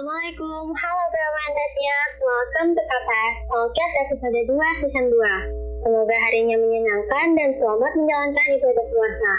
Assalamualaikum, 0.00 0.72
halo 0.72 1.04
Bramantesya, 1.12 1.96
welcome 2.24 2.72
to 2.72 2.80
KPS 2.88 3.36
Podcast 3.52 3.94
episode 4.08 4.48
2 4.48 4.80
season 4.80 5.06
2 5.12 5.84
Semoga 5.84 6.16
harinya 6.24 6.56
menyenangkan 6.56 7.36
dan 7.36 7.52
selamat 7.60 7.92
menjalankan 8.00 8.46
ibadah 8.48 8.86
puasa. 8.96 9.32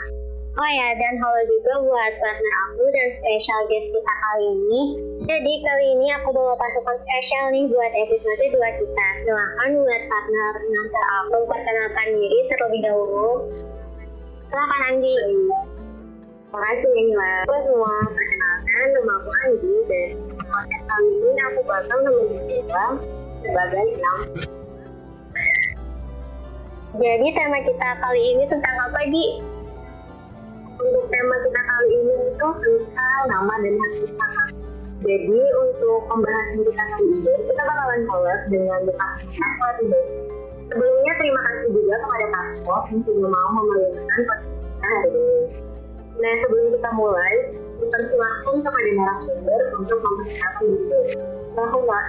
Oh 0.62 0.70
ya, 0.70 0.94
dan 1.02 1.18
halo 1.18 1.42
juga 1.50 1.74
buat 1.82 2.14
partner 2.14 2.54
aku 2.70 2.84
dan 2.94 3.08
special 3.10 3.62
guest 3.74 3.90
kita 3.90 4.14
kali 4.22 4.46
ini. 4.54 4.82
Jadi 5.26 5.54
kali 5.66 5.86
ini 5.98 6.08
aku 6.22 6.30
bawa 6.30 6.54
pasukan 6.54 6.98
spesial 7.10 7.46
nih 7.58 7.66
buat 7.66 7.92
episode 7.98 8.46
2 8.54 8.54
kita. 8.54 9.08
Silahkan 9.26 9.70
buat 9.82 10.02
partner 10.14 10.54
nanti 10.62 11.00
aku 11.26 11.38
perkenalkan 11.50 12.08
diri 12.22 12.40
terlebih 12.54 12.82
dahulu. 12.86 13.50
Silahkan 14.54 14.82
Andi. 14.94 15.18
Terima 16.54 16.68
kasih 16.70 16.92
Nila. 16.94 17.32
Aku 17.50 17.58
semua. 17.66 17.96
Perkenalkan 18.14 18.88
nama 18.92 19.14
aku 19.24 19.32
Andi 19.50 19.76
dan 19.90 20.31
kali 20.52 21.10
ini 21.16 21.42
aku 21.48 21.60
bakal 21.64 21.98
nemenin 22.04 22.44
sebagai 23.42 23.86
yang 23.96 24.20
Jadi 26.92 27.28
tema 27.32 27.58
kita 27.64 27.90
kali 28.04 28.22
ini 28.36 28.44
tentang 28.52 28.76
apa 28.84 29.00
Di? 29.08 29.26
Untuk 30.76 31.06
tema 31.08 31.36
kita 31.48 31.62
kali 31.64 31.88
ini 31.96 32.14
itu 32.36 32.48
tentang 32.60 33.22
nama 33.32 33.54
dan 33.64 33.74
hak 33.80 33.94
kita. 34.04 34.30
Jadi 35.02 35.42
untuk 35.56 36.00
pembahasan 36.12 36.62
kita 36.68 36.84
kali 36.84 37.08
ini 37.16 37.34
kita 37.48 37.62
bakalan 37.64 38.02
collab 38.12 38.40
dengan 38.52 38.80
Depak 38.86 39.12
Satu 39.34 39.88
Sebelumnya 40.72 41.14
terima 41.20 41.42
kasih 41.44 41.70
juga 41.76 41.96
kepada 42.00 42.28
Kak 42.32 42.48
yang 42.92 43.02
sudah 43.04 43.28
mau 43.28 43.50
memeriahkan 43.60 44.20
podcast 44.24 44.84
hari 44.84 45.10
ini. 45.12 45.40
Nah 46.16 46.34
sebelum 46.44 46.68
kita 46.76 46.90
mulai, 46.96 47.36
dipersilahkan 47.82 48.56
kepada 48.62 48.90
narasumber 48.94 49.62
untuk 49.82 49.98
memperkenalkan 50.06 50.66
diri. 50.70 51.02
Bahwa 51.58 52.00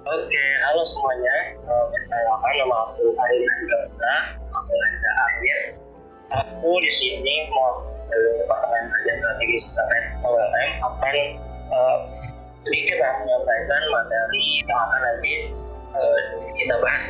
Oke, 0.00 0.44
halo 0.64 0.82
semuanya. 0.88 1.34
Uh, 1.68 1.84
Perkenalkan 1.92 2.54
nama 2.56 2.76
aku 2.88 3.04
Arif 3.14 3.52
Andra. 3.68 4.16
Aku 4.48 4.72
Anda 4.72 5.10
Amir. 5.28 5.58
Aku 6.30 6.70
di 6.80 6.90
sini 6.94 7.34
mau 7.52 7.84
dari 8.08 8.42
Departemen 8.42 8.90
Kajian 8.90 9.16
Strategis 9.20 9.64
KPS 9.76 10.06
OLM 10.24 10.70
akan 10.82 11.16
uh, 11.70 11.98
sedikit 12.64 12.96
lah 13.02 13.12
menyampaikan 13.22 13.82
materi 13.92 14.44
yang 14.66 14.80
akan 14.88 15.00
nanti 15.04 15.34
uh, 15.94 16.18
kita 16.56 16.74
bahas. 16.80 17.04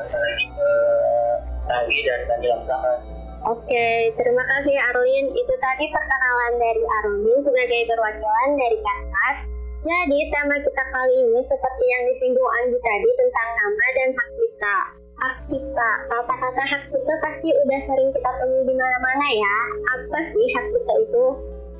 Lagi 0.00 0.44
uh, 0.56 1.34
lagi 1.70 1.96
dan 2.04 2.20
tadi 2.26 2.46
belakang. 2.50 3.19
Oke, 3.40 4.12
terima 4.20 4.44
kasih 4.44 4.76
Arlin. 4.92 5.32
Itu 5.32 5.54
tadi 5.64 5.88
perkenalan 5.88 6.60
dari 6.60 6.84
Arlin 6.84 7.40
sebagai 7.40 7.80
perwakilan 7.88 8.48
dari 8.52 8.76
Kasat. 8.84 9.36
Jadi 9.80 10.18
tema 10.28 10.60
kita 10.60 10.84
kali 10.92 11.14
ini 11.24 11.40
seperti 11.48 11.84
yang 11.88 12.02
disinggung 12.04 12.50
Andi 12.60 12.76
tadi 12.84 13.08
tentang 13.16 13.48
nama 13.56 13.86
dan 13.96 14.08
hak 14.12 14.30
kita. 14.36 14.76
Hak 15.24 15.36
kita, 15.48 15.90
kata-kata 16.12 16.62
hak 16.68 16.84
kita 16.92 17.14
pasti 17.24 17.48
udah 17.48 17.80
sering 17.88 18.10
kita 18.12 18.30
temui 18.44 18.60
di 18.68 18.74
mana-mana 18.76 19.26
ya. 19.32 19.56
Apa 19.88 20.20
sih 20.36 20.46
hak 20.60 20.66
kita 20.76 20.94
itu? 21.00 21.26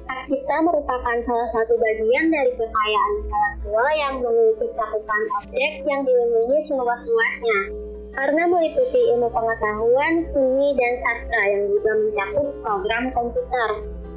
Hak 0.09 0.23
kita 0.33 0.57
merupakan 0.65 1.17
salah 1.29 1.49
satu 1.53 1.77
bagian 1.77 2.25
dari 2.33 2.53
kekayaan 2.57 3.13
intelektual 3.21 3.91
yang 4.01 4.15
memiliki 4.25 4.67
cakupan 4.81 5.23
objek 5.45 5.73
yang 5.85 6.01
dilindungi 6.09 6.73
seluas-luasnya 6.73 7.90
karena 8.11 8.43
meliputi 8.51 9.01
ilmu 9.15 9.31
pengetahuan, 9.31 10.15
seni, 10.35 10.69
dan 10.75 10.93
sastra 10.99 11.43
yang 11.47 11.65
juga 11.71 11.91
mencakup 11.95 12.47
program 12.63 13.05
komputer. 13.15 13.71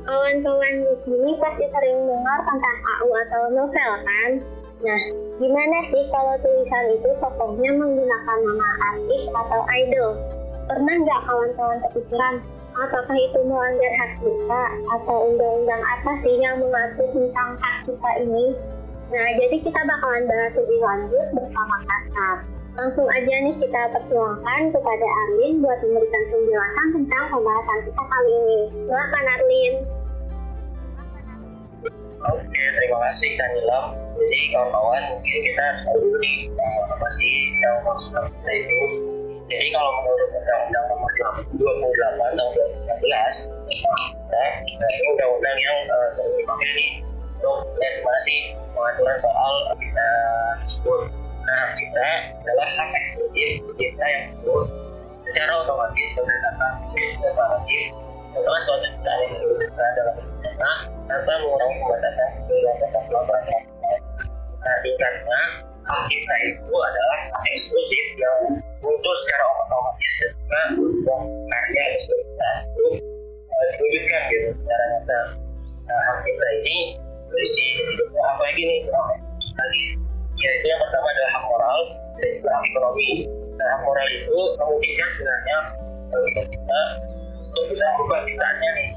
Kawan-kawan 0.04 0.74
di 0.84 0.96
sini 1.08 1.32
pasti 1.40 1.66
sering 1.72 2.00
dengar 2.04 2.40
tentang 2.44 2.78
AU 2.84 3.10
atau 3.28 3.44
novel 3.56 3.92
kan? 4.04 4.32
Nah, 4.84 5.02
gimana 5.40 5.78
sih 5.88 6.04
kalau 6.12 6.36
tulisan 6.44 6.86
itu 6.92 7.10
tokohnya 7.24 7.72
menggunakan 7.72 8.40
nama 8.44 8.70
artis 8.92 9.24
atau 9.32 9.62
idol? 9.72 10.12
Pernah 10.68 10.96
nggak 11.08 11.22
kawan-kawan 11.24 11.80
kepikiran, 11.88 12.36
apakah 12.76 13.16
itu 13.16 13.40
melanggar 13.48 13.94
hak 13.96 14.12
kita 14.20 14.64
atau 15.00 15.18
undang-undang 15.32 15.84
apa 15.88 16.12
sih 16.20 16.36
yang 16.36 16.60
mengatur 16.60 17.08
tentang 17.16 17.56
hak 17.64 17.78
kita 17.88 18.10
ini? 18.28 18.46
Nah, 19.14 19.28
jadi 19.40 19.56
kita 19.62 19.80
bakalan 19.88 20.28
bahas 20.28 20.52
lebih 20.58 20.80
lanjut 20.84 21.28
bersama 21.32 21.76
Kasar. 21.88 22.53
Langsung 22.74 23.06
aja 23.06 23.34
nih 23.38 23.54
kita 23.62 23.82
persilahkan 23.94 24.62
kepada 24.74 25.06
Arlin 25.06 25.62
buat 25.62 25.78
memberikan 25.86 26.24
penjelasan 26.34 26.88
tentang 26.98 27.24
pembahasan 27.30 27.80
kita 27.86 28.02
kali 28.02 28.32
ini. 28.34 28.60
Silakan 28.90 29.26
Arlin. 29.30 29.74
Oke, 32.34 32.64
terima 32.74 32.98
kasih 32.98 33.30
Kak 33.38 33.50
Nilam. 33.54 33.86
Jadi 34.18 34.40
kawan-kawan 34.58 35.04
mungkin 35.14 35.38
kita 35.46 35.66
tahu 35.86 36.08
nih 36.18 36.38
uh, 36.50 36.82
apa 36.98 37.08
sih 37.22 37.34
yang 37.62 37.78
maksud 37.86 38.26
kita 38.42 38.52
itu. 38.58 38.80
Jadi 39.54 39.68
kalau 39.70 39.92
menurut 40.02 40.30
Undang-Undang 40.34 40.86
Nomor 40.90 41.12
28 41.14 41.62
tahun 41.62 42.52
2019, 42.58 42.90
nah, 44.34 44.50
ini 44.66 45.06
undang-undang 45.14 45.58
yang 45.62 45.78
uh, 45.94 46.08
sering 46.18 46.36
dipakai 46.42 46.70
nih 46.74 46.92
untuk 47.38 47.70
estimasi 47.78 48.36
pengaturan 48.74 49.18
soal 49.22 49.54
kita 49.78 50.10
tersebut. 50.66 51.23
Nah, 51.44 51.66
kita 51.76 52.08
adalah 52.40 52.68
hak 52.72 52.90
eksklusif 53.04 53.52
kita 53.76 54.06
yang 54.08 54.24
tersebut 54.32 54.66
secara 55.24 55.54
otomatis 55.60 56.08
berdasarkan 56.16 56.72
prinsip 56.92 57.34
adalah 58.34 58.60
suatu 58.66 58.86
ciptaan 58.90 59.20
yang 59.24 59.34
diwujudkan 59.40 59.90
dalam 59.96 60.16
nah 60.54 60.78
tanpa 61.10 61.34
mengurangi 61.42 61.78
pembatasan 61.82 62.30
kebebasan 62.46 62.90
kebebasan 63.10 63.62
Nah, 64.64 64.76
singkatnya, 64.80 65.40
hak 65.84 66.02
kita 66.08 66.36
itu 66.48 66.72
adalah 66.72 67.20
eksklusif 67.52 68.06
yang 68.16 68.38
muncul 68.80 69.14
secara 69.28 69.44
otomatis 69.44 70.12
ketika 70.24 70.62
uang 70.80 71.24
karya 71.52 71.84
eksklusivitas 72.00 72.58
itu 72.72 72.86
diwujudkan 73.76 74.22
gitu 74.32 74.48
secara 74.56 74.84
nyata. 74.96 75.20
Nah, 75.84 76.00
hak 76.08 76.18
kita 76.24 76.48
ini 76.64 76.78
berisi 77.28 77.66
apa 78.24 78.42
lagi 78.48 78.64
nih? 78.64 78.80
Lagi, 79.54 79.84
yaitu 80.44 80.66
yang 80.68 80.80
pertama 80.84 81.08
adalah 81.08 81.32
hak 81.32 81.44
moral 81.48 81.80
dan 82.20 82.30
juga 82.36 82.50
hak 82.52 82.64
ekonomi. 82.68 83.10
Nah, 83.56 83.68
hak 83.72 83.82
moral 83.88 84.08
itu 84.12 84.38
memungkinkan 84.60 85.08
sebenarnya 85.16 85.58
uh, 86.12 86.28
kita 86.36 86.82
untuk 87.54 87.66
bisa 87.72 87.86
merubah 87.96 88.20
ciptaannya 88.28 88.70
nih. 88.76 88.90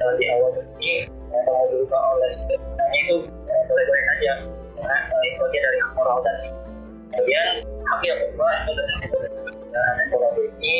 Dari 0.00 0.14
di 0.16 0.24
awal 0.32 0.50
ini 0.56 0.94
yang 1.28 1.42
mau 1.44 1.64
dirubah 1.68 2.02
oleh 2.16 2.30
sebenarnya 2.40 2.98
itu 3.04 3.16
boleh-boleh 3.44 4.04
saja 4.08 4.32
karena 4.80 4.96
itu 5.28 5.36
bagian 5.44 5.62
dari 5.68 5.78
hak 5.84 5.92
moral. 5.92 6.16
Tadi 6.24 6.46
kemudian 7.12 7.48
hak 7.84 8.00
yang 8.08 8.18
kedua 8.24 8.48
itu 8.64 8.70
adalah 8.72 8.96
dan 9.70 9.96
ekonomi. 10.08 10.44
Ini 10.56 10.74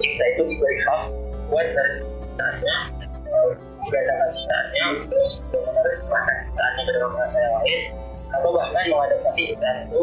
kita 0.00 0.24
itu 0.32 0.42
diberi 0.48 0.78
hak 0.88 1.00
buat 1.52 1.68
dari 1.76 1.96
ciptaannya 2.00 2.76
berdasarkan 3.82 4.30
ciptaannya 4.32 4.84
terus 5.12 5.32
meneruskan 5.52 6.22
ciptaannya 6.48 6.82
ke 6.88 6.92
dalam 6.96 7.10
bahasa 7.12 7.36
yang 7.36 7.54
lain 7.60 7.80
atau 8.38 8.50
bahkan 8.54 8.84
mengadaptasi 8.88 9.42
itu 9.52 10.00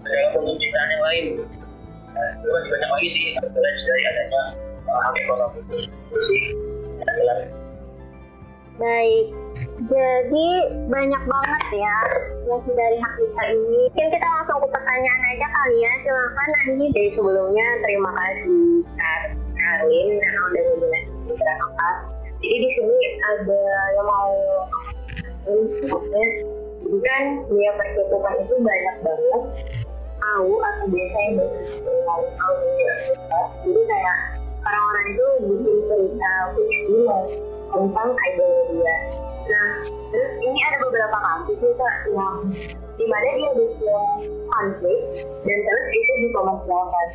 dalam 0.00 0.28
bentuk 0.34 0.56
ciptaan 0.58 0.88
yang 0.90 1.04
lain 1.04 1.24
Nah, 2.10 2.26
itu 2.42 2.46
masih 2.50 2.70
banyak 2.74 2.90
lagi 2.90 3.08
sih 3.14 3.24
range 3.38 3.82
dari 3.86 4.02
adanya 4.10 4.42
hak 4.90 5.14
ekonomi 5.14 5.58
itu 5.62 5.74
sih 5.78 6.42
Baik, 8.80 9.26
jadi 9.92 10.48
banyak 10.88 11.22
banget 11.28 11.64
ya 11.76 11.96
yang 12.48 12.64
dari 12.64 12.96
hak 12.96 13.12
kita 13.20 13.42
ini. 13.52 13.92
Mungkin 13.92 14.08
kita 14.08 14.24
langsung 14.24 14.56
ke 14.56 14.68
pertanyaan 14.72 15.20
aja 15.36 15.46
kali 15.52 15.76
ya. 15.84 15.92
Silakan 16.00 16.48
Andi. 16.64 16.86
Jadi 16.88 17.10
sebelumnya 17.12 17.66
terima 17.84 18.08
kasih 18.08 18.80
Kak 18.96 19.36
Karwin 19.36 20.08
dan 20.16 20.32
udah 20.32 20.62
ngejelasin 20.64 21.20
kita 21.28 21.52
apa. 21.60 21.90
Jadi 22.40 22.56
di 22.56 22.68
sini 22.72 22.98
ada 23.20 23.60
yang 24.00 24.06
mau 24.08 24.32
kan 26.98 27.22
dunia 27.46 27.70
percakapan 27.78 28.34
itu 28.42 28.54
banyak 28.58 28.96
banget 29.06 29.42
tahu 30.20 30.52
atau 30.58 30.86
biasanya 30.90 31.46
tahu 32.06 32.24
tahu 32.34 32.54
jadi 33.62 33.82
kayak 33.86 34.16
orang-orang 34.66 35.06
itu 35.12 35.26
bikin 35.46 35.76
cerita 35.88 36.32
punya 36.52 37.18
tentang 37.70 38.10
idol 38.12 38.52
dia. 38.74 38.96
Nah, 39.50 39.70
terus 40.14 40.32
ini 40.42 40.60
ada 40.70 40.78
beberapa 40.84 41.16
kasus 41.16 41.58
nih 41.62 41.74
kak 41.74 41.96
yang 42.12 42.36
di 42.98 43.04
mana 43.08 43.28
dia 43.34 43.50
bikin 43.56 44.04
konflik 44.50 45.00
dan 45.46 45.58
terus 45.64 45.86
itu 45.90 46.12
dikomersialkan. 46.28 47.06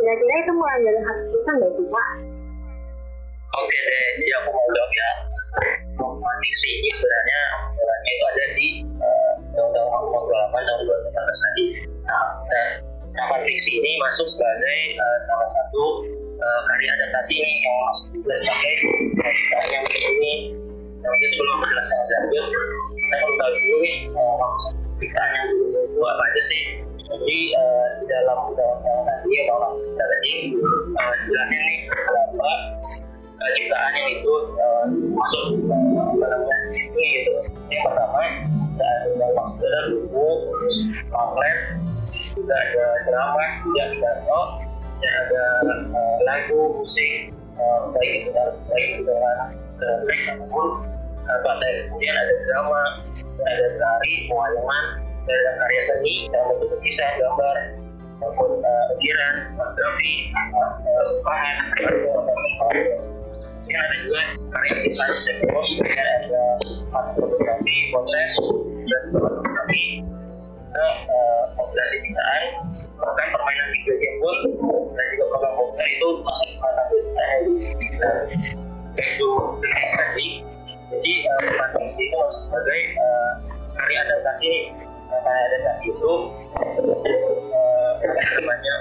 Kira-kira 0.00 0.34
itu 0.44 0.52
melanggar 0.56 0.96
hak 1.04 1.18
kita 1.28 1.50
nggak 1.60 1.72
sih 1.76 1.86
kak? 1.88 2.10
Oke 3.50 3.78
deh, 3.82 4.04
jadi 4.22 4.32
aku 4.40 4.48
mau 4.54 4.68
jawab 4.72 4.92
ya. 4.94 5.10
Kontradiksi 5.98 6.68
ini 6.78 6.90
sebenarnya 6.94 7.40
aturannya 7.66 8.12
itu 8.14 8.24
ada 8.24 8.46
di 8.54 8.68
Undang-Undang 9.50 9.86
Nomor 9.90 10.22
28 10.54 10.68
tahun 10.68 10.80
2014 11.10 11.44
tadi. 11.44 11.66
Nah, 12.06 12.26
dan 12.50 12.66
Taman 13.10 13.42
fiksi 13.42 13.70
ini 13.74 13.92
masuk 14.06 14.26
sebagai 14.30 14.78
uh, 15.02 15.18
salah 15.26 15.48
satu 15.50 16.06
uh, 16.38 16.60
karya 16.70 16.94
adaptasi 16.94 17.34
ini 17.34 17.54
yang 17.66 17.76
masuk 17.90 18.06
juga 18.14 18.32
sebagai 18.38 18.74
yang 19.74 19.84
ini. 19.90 20.34
Nah, 21.00 21.10
itu 21.16 21.26
sebelum 21.34 21.56
menjelaskan 21.58 22.00
balik 23.40 23.60
dulu 23.64 23.76
nih 23.80 23.98
uh, 24.12 24.34
maksud 24.36 24.74
ceritanya 25.00 25.40
dulu 25.48 25.78
itu 25.80 26.00
apa 26.04 26.22
aja 26.28 26.42
sih 26.44 26.62
jadi 27.10 27.38
uh, 27.56 27.86
di 27.98 28.04
dalam 28.06 28.38
undang-undang 28.52 29.00
tadi 29.08 29.28
ya 29.32 29.42
kalau 29.48 29.70
kita 29.80 30.04
tadi 30.04 30.34
uh, 30.60 31.14
jelasin 31.24 31.60
nih 31.64 31.78
kenapa 31.88 32.44
uh, 32.44 32.58
ciptaannya 33.40 34.04
itu 34.20 34.32
uh, 34.60 34.84
masuk 35.16 35.44
dalam 36.20 36.40
gitu. 36.92 37.32
Yang 37.72 37.82
pertama 37.88 38.20
ada 38.80 39.26
maksud 39.36 39.60
ada 39.60 39.80
buku 39.92 40.26
pamflet 41.12 41.56
juga 42.36 42.54
ada 42.54 42.84
drama 43.04 43.42
juga 43.66 43.82
pidato 43.92 44.40
dan 45.00 45.12
ada 45.26 45.42
uh, 45.92 46.16
lagu 46.24 46.60
musik 46.80 47.34
uh, 47.58 47.90
baik 47.92 48.28
itu 48.28 48.30
baik 48.70 48.86
itu 48.96 49.02
dengan 49.04 49.36
teks 49.80 50.22
uh, 51.28 51.56
teks 51.60 51.82
kemudian 51.90 52.16
ada 52.16 52.34
drama 52.48 52.82
ada 53.44 53.66
tari 53.76 54.12
pewayangan 54.28 54.84
ada 55.30 55.50
karya 55.62 55.82
seni 55.86 56.14
dan 56.32 56.42
bentuk 56.50 56.68
lukisan 56.74 57.10
gambar 57.20 57.56
maupun 58.20 58.50
ukiran 58.96 59.34
fotografi 59.56 60.12
uh, 60.54 61.04
sepangan 61.08 61.56
kemudian 63.70 63.86
ada 63.86 63.96
juga 64.02 64.74
siswa 64.82 65.06
sektor 65.14 65.62
kemudian 65.62 66.06
ada 66.26 66.42
fotografi 66.90 67.76
proses 67.94 68.30
dan 68.90 69.02
fotografi 69.14 69.84
uh, 70.74 70.96
kompilasi 71.54 71.96
ciptaan 72.02 72.42
bahkan 72.98 73.26
permainan 73.30 73.66
video 73.78 73.94
game 74.02 74.16
pun 74.18 74.36
dan 74.98 75.04
juga 75.14 75.24
program 75.30 75.52
komputer 75.54 75.86
itu 75.86 76.08
masuk 76.26 76.48
salah 76.58 76.74
satu 76.82 76.94
itu 78.98 79.30
text 79.62 79.94
tadi. 79.94 80.28
Jadi 80.90 81.12
uh, 81.30 81.70
fiksi 81.78 82.02
itu 82.10 82.16
masuk 82.18 82.40
sebagai 82.50 82.80
karya 83.78 83.98
adaptasi 84.02 84.44
nih 84.50 84.64
nah, 85.06 85.20
karya 85.22 85.42
adaptasi 85.46 85.84
itu 85.94 86.12
banyak 88.42 88.80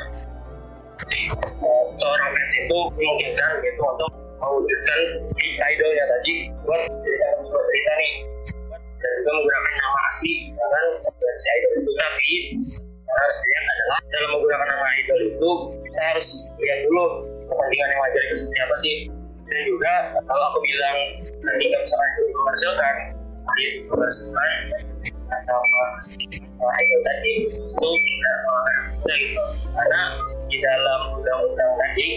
seorang 2.00 2.30
fans 2.34 2.54
itu 2.58 2.78
memungkinkan 2.98 3.52
gitu 3.62 3.82
untuk 3.86 4.12
mewujudkan 4.40 5.00
idolnya 5.60 6.06
tadi 6.08 6.34
buat 6.64 6.82
cerita 7.04 7.28
sebuah 7.44 7.64
cerita 7.68 7.92
nih. 8.00 8.14
Dan 9.00 9.12
juga 9.24 9.32
menggunakan 9.32 9.74
nama 9.80 10.00
asli 10.12 10.34
kan 10.60 10.86
si 11.40 11.48
idol 11.56 11.72
itu 11.80 11.92
tapi 11.96 12.34
harus 13.10 13.38
dilihat 13.40 13.66
adalah 13.72 14.00
dalam 14.12 14.30
menggunakan 14.36 14.68
nama 14.76 14.88
idol 15.00 15.20
itu 15.24 15.52
kita 15.88 16.02
harus 16.14 16.28
lihat 16.60 16.80
dulu 16.84 17.06
kepentingan 17.48 17.90
yang 17.96 18.00
wajar 18.04 18.22
itu 18.28 18.36
seperti 18.44 18.60
apa 18.60 18.76
sih. 18.84 18.98
Dan 19.50 19.62
juga 19.66 19.94
kalau 20.28 20.44
aku 20.52 20.60
bilang 20.62 20.98
nanti 21.42 21.64
kalau 21.72 21.84
misalnya 21.88 22.10
itu 22.12 22.22
dikomersilkan 22.30 22.96
dia 23.50 23.70
dikomersilkan 23.82 24.52
atau 25.30 25.62
idol 26.60 27.02
tadi 27.02 27.34
itu 27.50 27.90
tidak 28.04 28.36
menggunakan 28.46 29.16
gitu. 29.16 29.44
Karena 29.74 30.02
di 30.50 30.58
dalam 30.60 31.02
undang-undang 31.18 31.72
tadi 31.80 32.10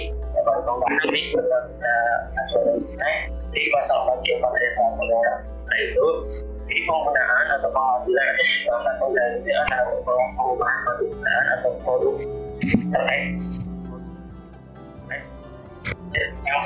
dapat 0.42 0.66
pembahasan 0.66 1.08
nih 1.14 1.24
tentang 1.38 1.66
nasionalisme 2.34 3.10
di 3.54 3.62
pasal 3.70 4.10
44 4.10 4.42
ayat 4.42 4.74
1 4.74 5.86
itu 5.86 6.06
jadi 6.66 6.82
penggunaan 6.82 7.46
atau 7.60 7.70
pengambilan 7.70 8.28
penggunaan 10.02 11.46
atau 11.58 11.70
produk 11.86 12.14
yang 16.42 16.58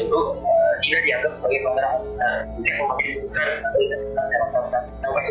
itu 0.00 0.20
dianggap 1.04 1.32
sebagai 1.36 1.60
yang 2.64 2.74
semakin 2.80 3.08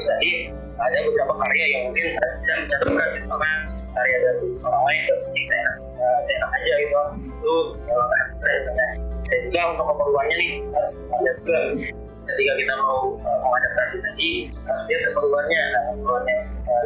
tadi 0.06 0.30
ada 0.78 0.98
beberapa 1.02 1.34
karya 1.42 1.66
yang 1.74 1.82
mungkin 1.90 2.04
tidak 2.14 2.62
mencantumkan 2.62 3.08
karena 3.26 3.52
karya 3.98 4.18
dari 4.22 4.48
orang 4.62 4.84
lain 4.86 5.02
ketika 5.10 5.62
uh, 5.98 6.20
saya 6.22 6.46
aja 6.46 6.74
gitu 6.86 6.98
itu 7.26 7.56
dan 9.28 9.40
juga 9.50 9.62
untuk 9.76 9.86
keperluannya 9.92 10.36
nih 10.40 10.52
ada 11.12 11.32
juga 11.42 11.60
ketika 12.28 12.54
kita 12.60 12.74
mau 12.80 13.18
uh, 13.18 13.38
mengadaptasi 13.44 13.96
tadi 14.04 14.32
uh, 14.68 14.82
dia 14.86 14.98
keperluannya 15.10 15.62
nah, 15.74 15.82
keperluannya 15.92 16.38
uh, 16.70 16.84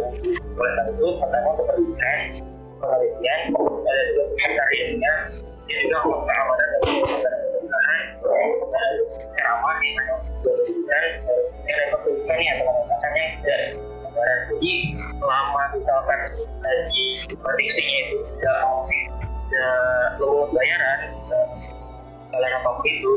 oleh 0.57 0.71
karena 0.71 0.81
itu 0.93 1.07
pertama 1.19 1.47
untuk 1.53 1.65
pendidikan 1.69 2.19
penelitian 2.81 3.39
ada 3.59 4.01
juga 4.09 4.23
karyanya 4.39 5.11
dia 5.67 5.77
juga 5.85 5.97
keamanan 6.03 6.67
dan 6.71 6.79
pemerintahan 8.21 8.93
ceramah 9.37 9.75
yang 9.83 10.09
pendidikan 10.41 11.03
ya 12.41 12.53
teman-teman 12.57 13.90
tidak 14.21 14.39
jadi 14.53 14.73
selama 15.17 15.61
misalkan 15.73 16.19
di 16.93 17.03
prediksinya 17.33 17.97
itu 18.05 18.17
tidak 18.37 18.59
tidak 19.49 19.77
lulus 20.21 20.49
bayaran 20.53 20.99
kalian 22.31 22.53
apa 22.61 22.69
pun 22.69 22.85
itu 22.85 23.11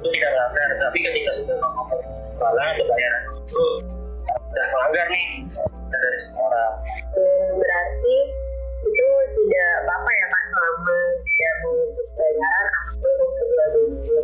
itu 0.00 0.08
tidak 0.16 0.30
melanggar 0.36 0.68
tapi 0.84 0.98
ketika 1.00 1.30
sudah 1.40 1.56
melakukan 1.56 1.98
kesalahan 2.36 2.68
atau 2.76 2.86
bayaran 2.86 3.22
itu 3.24 3.64
sudah 4.28 4.66
melanggar 4.68 5.06
nih 5.08 5.26
dari 5.90 6.18
semua 6.22 6.44
orang. 6.46 6.74
Berarti 7.58 8.16
itu 8.80 9.08
tidak 9.36 9.70
apa-apa 9.84 10.10
ya 10.14 10.26
pak 10.30 10.42
selama 10.48 10.96
tidak 11.20 11.54
mengikut 11.60 12.08
bayaran 12.16 12.72
kedua 13.36 13.64
dulu 13.74 14.18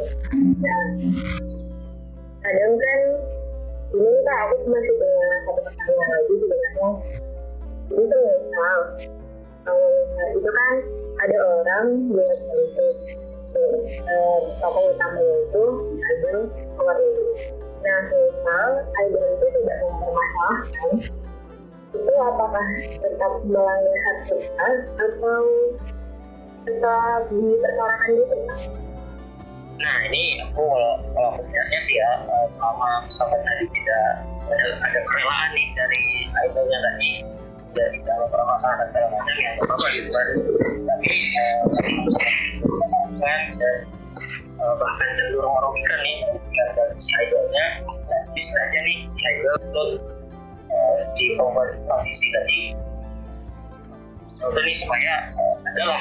dan 0.65 0.87
kadang 2.41 2.75
kan 2.79 3.01
ini 3.95 4.11
pak 4.27 4.39
aku 4.51 4.55
masih 4.67 4.93
punya 4.99 5.29
satu 5.47 5.61
pertanyaan 5.63 6.09
lagi 6.11 6.33
sebenarnya 6.43 6.89
jadi 7.87 8.05
semisal 8.11 8.79
um, 9.71 9.95
itu 10.35 10.51
kan 10.51 10.75
ada 11.23 11.39
orang 11.39 11.87
buat 12.11 12.39
itu 12.43 12.87
uh, 14.11 14.39
tokoh 14.59 14.85
utamanya 14.91 15.37
itu 15.47 15.65
idol 15.97 16.39
keluar 16.75 16.99
ini 16.99 17.27
nah 17.87 17.99
misal 18.11 18.71
idol 19.07 19.25
itu 19.39 19.47
tidak 19.63 19.77
mempermasalahkan 19.87 20.91
itu 21.95 22.13
apakah 22.21 22.67
tetap 23.01 23.33
melanggar 23.47 23.99
hak 24.05 24.17
cipta 24.27 24.69
atau 24.99 25.43
tetap 26.67 27.21
dipersoalkan 27.31 28.11
gitu 28.19 28.37
Nah 29.77 29.97
ini 30.09 30.41
aku 30.41 30.61
kalau 30.61 30.93
kalau 31.13 31.31
melihatnya 31.37 31.81
sih 31.85 31.97
ya 32.01 32.11
selama 32.57 33.05
sampai 33.13 33.39
tadi 33.45 33.65
tidak 33.77 34.05
ada, 34.49 34.69
ada 34.89 35.01
kerelaan 35.05 35.49
nih 35.53 35.67
dari 35.77 36.03
idolnya 36.49 36.79
tadi. 36.81 37.11
Dari 37.77 38.01
dalam 38.09 38.25
permasalahan 38.33 38.81
dan 38.81 38.89
segala 38.89 39.07
macam 39.13 39.37
yang 39.37 39.55
apa 39.61 39.87
gitu 39.93 40.09
kan. 40.09 40.27
Tapi 40.89 41.13
kan 43.21 43.41
dan 43.61 43.77
bahkan 44.81 45.09
cenderung 45.21 45.53
merugikan 45.61 46.01
nih 46.01 46.17
yang 46.57 46.71
dari 46.73 46.97
si 46.97 47.13
idolnya 47.21 47.67
dan 48.09 48.23
bisa 48.33 48.57
aja 48.57 48.79
nih 48.81 48.99
si 49.13 49.23
idol 49.29 49.57
itu 49.61 49.85
di 51.21 51.27
kompetisi 51.37 52.27
tadi. 52.33 52.61
Ini 54.41 54.73
supaya 54.81 55.15
adalah 55.69 56.01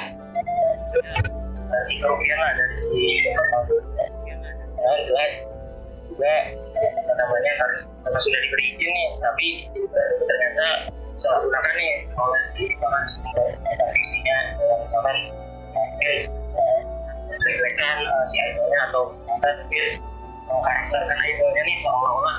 nanti 1.65 1.93
kerugian 2.01 2.37
lah 2.39 2.51
dari 2.53 2.75
si 2.77 3.03
jelas 4.85 5.31
juga 6.05 6.33
apa 6.85 7.13
namanya 7.17 7.51
harus 7.57 7.79
karena 8.05 8.19
sudah 8.21 8.39
diberi 8.45 8.63
izin 8.77 8.91
nih 8.93 9.09
tapi 9.17 9.47
ternyata 10.21 10.67
salah 11.17 11.39
gunakan 11.41 11.73
nih 11.73 11.93
oleh 12.13 12.41
si 12.53 12.63
misalkan 12.69 13.03
visinya 13.97 14.37
misalkan 14.85 15.17
reflekan 17.25 17.97
si 18.29 18.37
idolnya 18.37 18.79
atau 18.89 19.03
mungkin 19.25 19.85
mengkarakterkan 20.45 21.19
idolnya 21.25 21.61
nih 21.65 21.77
seolah-olah 21.81 22.37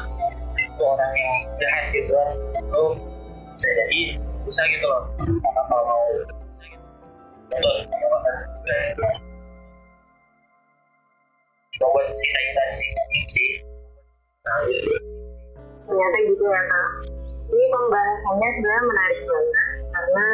itu 0.55 0.83
orang 0.87 1.13
yang 1.19 1.35
jahat 1.59 1.85
gitu 1.91 2.11
kan 2.15 2.31
itu 2.63 2.85
bisa 3.57 3.69
jadi 3.75 4.01
bisa 4.47 4.63
gitu 4.71 4.87
loh 4.87 5.03
kalau 5.67 5.85
mau 5.85 6.05
nah 14.47 14.59
gitu 14.71 14.95
ternyata 15.87 16.19
gitu 16.27 16.45
ya 16.47 16.63
kak. 16.67 16.91
Ini 17.47 17.65
pembahasannya 17.71 18.49
sebenarnya 18.59 18.83
menarik 18.91 19.21
banget 19.23 19.69
karena 19.87 20.27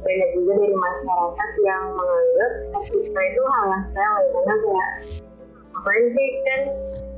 banyak 0.00 0.30
juga 0.36 0.52
dari 0.60 0.76
masyarakat 0.76 1.50
yang 1.64 1.82
menganggap 1.96 2.52
stigma 2.84 3.22
itu 3.24 3.42
hal 3.48 3.64
yang 3.64 3.82
sepele 3.88 4.22
karena 4.28 4.54
kayak 4.60 4.90
ngapain 5.72 6.06
sih 6.12 6.28
kan 6.44 6.60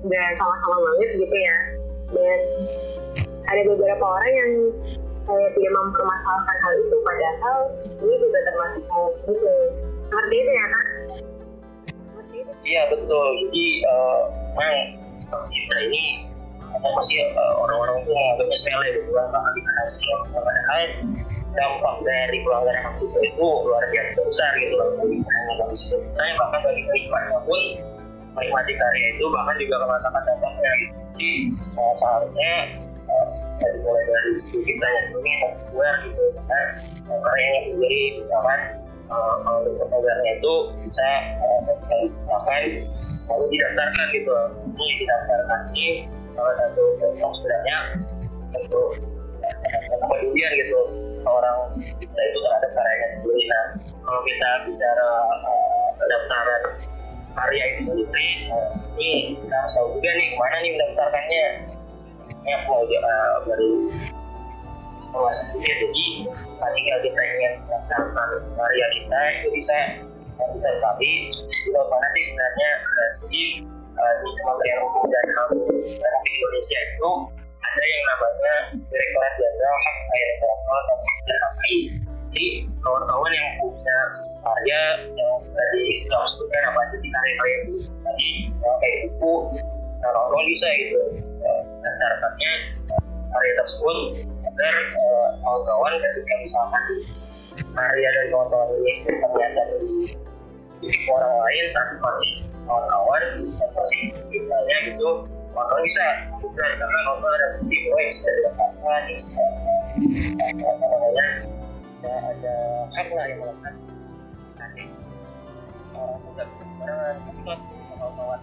nggak 0.07 0.29
sama-sama 0.39 0.77
banget 0.79 1.11
gitu 1.19 1.37
ya. 1.37 1.59
Dan 2.13 2.39
ada 3.51 3.63
beberapa 3.67 4.05
orang 4.05 4.33
yang 4.35 4.53
saya 5.23 5.47
tidak 5.55 5.73
mempermasalahkan 5.75 6.57
hal 6.63 6.73
itu 6.83 6.97
padahal 7.03 7.59
ini 8.03 8.15
juga 8.19 8.39
termasuk 8.47 8.85
hal 8.91 9.05
itu 9.11 9.35
seperti 10.13 10.35
itu 10.37 10.53
ya 10.53 10.67
kak? 10.69 10.87
Iya 12.63 12.83
betul. 12.93 13.27
Jadi 13.49 13.67
uh, 13.89 14.21
kita 15.49 15.77
ini 15.89 16.29
karena 16.61 16.89
masih 16.93 17.17
uh, 17.33 17.55
orang-orang 17.65 18.05
itu 18.05 18.11
menganggapnya 18.13 18.57
sepele 18.61 18.87
gitu 18.97 19.11
kan 19.17 19.27
bahkan 19.33 19.53
dikasih 19.57 20.05
padahal 20.33 20.83
dampak 21.53 21.95
dari 22.05 22.39
pelanggaran 22.45 22.81
hak 22.81 22.95
cipta 22.97 23.21
itu 23.29 23.45
luar 23.45 23.85
biasa 23.93 24.21
besar 24.25 24.53
gitu 24.57 24.75
loh 24.81 24.89
hanya 25.05 25.53
bagi 25.61 25.77
sebenarnya 25.77 26.35
bahkan 26.41 26.61
bagi 26.65 26.83
penikmatnya 26.89 27.39
pun 27.45 27.61
menikmati 28.33 28.73
karya 28.73 29.07
itu 29.17 29.25
bahkan 29.29 29.57
juga 29.61 29.75
merasakan 29.85 30.23
dampaknya 30.29 30.71
gitu. 30.81 30.97
Jadi 31.13 31.33
uh, 31.77 31.95
seharusnya 32.01 32.53
uh, 33.09 33.27
dari 33.61 33.79
mulai 33.85 34.05
dari 34.09 34.33
situ 34.41 34.59
kita 34.65 34.87
yang 34.89 35.07
ini 35.21 35.33
software 35.45 35.97
gitu 36.09 36.25
uh, 36.41 37.21
karyanya 37.21 37.61
sendiri 37.69 38.01
misalkan 38.25 38.61
untuk 39.63 40.03
itu 40.39 40.53
bisa 40.87 41.09
bahkan 42.27 42.63
lalu 43.29 43.45
didaftarkan 43.55 44.07
gitu. 44.17 44.35
Ini 44.73 44.87
didaftarkan 45.05 45.61
ini 45.73 45.89
salah 46.33 46.55
satu 46.59 46.83
contoh 46.99 47.31
sebenarnya 47.41 47.77
untuk 48.57 48.89
kepedulian 50.01 50.53
gitu. 50.59 50.81
Orang 51.23 51.79
kita 52.03 52.19
itu 52.19 52.39
terhadap 52.43 52.71
karyanya 52.75 53.09
sendiri. 53.15 53.43
Nah 53.47 53.65
kalau 54.03 54.21
kita 54.27 54.49
bicara 54.67 55.09
uh, 55.47 55.87
pendaftaran 56.03 56.63
karya 57.33 57.65
itu 57.79 57.81
sendiri 57.87 58.29
ini 58.99 59.39
kita 59.39 59.55
harus 59.55 59.73
tahu 59.79 59.87
juga 59.97 60.11
nih 60.19 60.27
ke 60.35 60.37
mana 60.37 60.57
nih 60.61 60.71
mendaftarkannya. 60.75 61.47
Ya 62.43 62.57
mau 62.67 62.83
uh, 62.83 63.35
sendiri 65.13 65.73
jadi 65.85 66.07
ketika 66.33 66.95
kita 67.05 67.21
ingin 67.21 67.53
mendaftarkan 67.69 68.29
karya 68.57 68.87
kita 68.97 69.21
itu 69.37 69.49
bisa 69.53 69.79
bisa 70.57 70.71
sekali 70.73 71.29
di 71.29 71.71
mana 71.71 72.07
sih 72.17 72.23
sebenarnya 72.33 72.71
jadi 73.21 73.45
di 73.93 74.31
Kementerian 74.41 74.79
Hukum 74.89 75.05
dan 75.13 75.27
HAM 75.37 75.49
Republik 75.53 76.33
Indonesia 76.33 76.79
itu 76.81 77.11
ada 77.61 77.83
yang 77.85 78.05
namanya 78.09 78.55
Direktorat 78.89 79.33
Jenderal 79.37 79.77
Hak 79.77 79.97
Air 80.17 80.27
Intelektual 80.33 80.81
dan 80.89 80.99
HAI 81.05 81.77
jadi 82.33 82.47
kawan-kawan 82.81 83.33
yang 83.37 83.49
punya 83.61 83.99
karya 84.43 84.81
yang 85.13 85.33
tadi 85.53 85.83
sudah 86.09 86.21
sebutkan 86.33 86.63
apa 86.73 86.79
aja 86.89 86.97
sih 86.97 87.11
karya-karya 87.13 87.57
itu 87.69 87.75
tadi 88.01 88.31
kayak 88.81 88.97
buku 89.13 89.35
orang 90.03 90.47
bisa 90.49 90.67
gitu 90.81 90.99
daftarkannya 91.85 92.53
karya 93.33 93.53
tersebut 93.65 93.99
agar 94.45 94.75
kawan-kawan 95.41 95.93
ketika 95.97 96.35
misalkan 96.45 96.85
karya 97.73 98.09
dari 98.13 98.29
kawan-kawan 98.29 98.69
ini 98.77 98.93
ternyata 99.09 99.61
dari 99.73 99.91
orang 101.09 101.35
lain 101.41 101.65
tanpa 101.73 102.11
sih 102.21 102.33
kawan-kawan 102.69 103.23
tanpa 103.57 103.83
sih 103.89 104.03
misalnya 104.29 104.77
gitu 104.93 105.11
maka 105.53 105.75
bisa. 105.85 106.07
Bukan 106.41 106.71
karena 106.81 106.99
novel 107.07 107.29
ada 107.29 107.47
bukti 107.61 107.77
bahwa 107.87 108.01
yang 108.01 108.15
sudah 108.17 108.33
didapatkan 108.41 109.03
bisa 109.13 109.45
apa 110.43 110.85
namanya 110.89 111.27
ada 112.03 112.55
hak 112.97 113.09
lah 113.13 113.25
yang 113.31 113.39
melakukan 113.45 113.75
nanti 114.59 114.83
orang 115.95 116.19
muda 116.25 116.45
berbarengan 116.49 117.15
tapi 117.21 117.41
kan 117.47 117.59
kawan-kawan 118.01 118.41